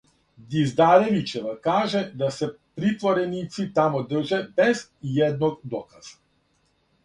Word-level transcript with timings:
Диздаревићева 0.51 1.55
каже 1.61 2.11
да 2.21 2.31
се 2.39 2.49
притвореници 2.79 3.69
тамо 3.79 4.03
држе 4.15 4.41
без 4.61 4.85
иједног 5.15 5.63
доказа. 5.77 6.19